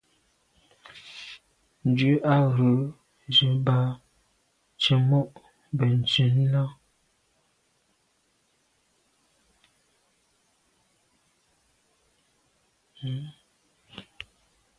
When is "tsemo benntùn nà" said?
4.79-6.63